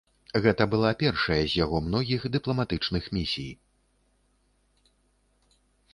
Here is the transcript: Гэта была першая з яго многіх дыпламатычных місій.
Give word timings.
Гэта 0.43 0.65
была 0.71 0.91
першая 1.01 1.37
з 1.51 1.59
яго 1.63 1.77
многіх 1.89 2.25
дыпламатычных 2.37 3.13
місій. 3.19 3.53